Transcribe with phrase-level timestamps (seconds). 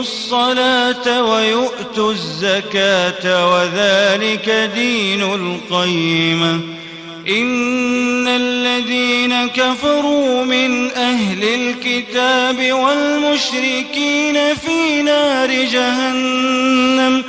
[0.00, 6.60] الصلاة ويؤتوا الزكاة وذلك دين القيمة
[7.28, 17.24] إن الذين كفروا من أهل الكتاب والمشركين في نار جهنم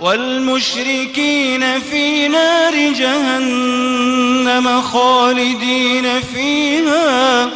[0.00, 7.50] والمشركين في نار جهنم خالدين فيها.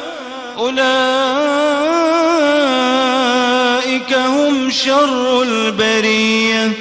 [0.58, 1.59] أولئك
[4.70, 6.72] شر البرية.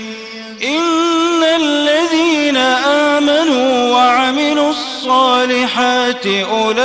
[0.63, 6.77] إن الذين آمنوا وعملوا الصالحات أولئك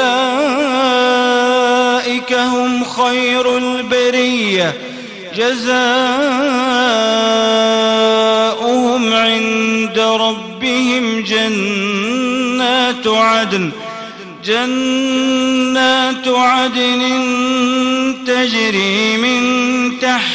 [2.33, 4.75] هم خير البرية.
[5.37, 5.75] جزاؤهم
[9.15, 13.71] عند ربهم جنات عدن.
[14.45, 17.35] جنات عدن
[18.27, 19.45] تجري من